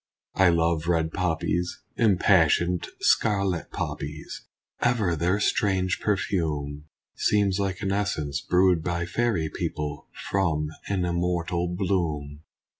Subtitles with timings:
[0.33, 1.83] I love red poppies!
[1.95, 4.47] Impassioned scarlet poppies!
[4.81, 11.67] Ever their strange perfume Seems like an essence brewed by fairy people From an immortal
[11.67, 12.41] bloom.